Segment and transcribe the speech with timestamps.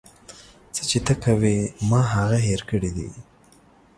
[0.73, 1.57] څه چې ته کوې
[1.89, 3.09] ما هغه هير کړي دي.